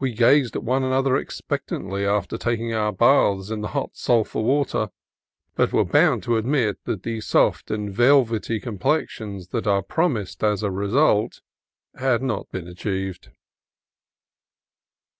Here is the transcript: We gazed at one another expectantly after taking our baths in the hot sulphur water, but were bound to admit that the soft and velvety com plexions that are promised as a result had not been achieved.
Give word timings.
We 0.00 0.12
gazed 0.12 0.56
at 0.56 0.64
one 0.64 0.82
another 0.82 1.16
expectantly 1.16 2.04
after 2.04 2.36
taking 2.36 2.74
our 2.74 2.90
baths 2.92 3.48
in 3.48 3.60
the 3.60 3.68
hot 3.68 3.90
sulphur 3.94 4.40
water, 4.40 4.88
but 5.54 5.72
were 5.72 5.84
bound 5.84 6.24
to 6.24 6.36
admit 6.36 6.82
that 6.82 7.04
the 7.04 7.20
soft 7.20 7.70
and 7.70 7.94
velvety 7.94 8.58
com 8.58 8.76
plexions 8.78 9.50
that 9.50 9.68
are 9.68 9.82
promised 9.82 10.42
as 10.42 10.64
a 10.64 10.70
result 10.72 11.42
had 11.94 12.22
not 12.22 12.50
been 12.50 12.66
achieved. 12.66 13.30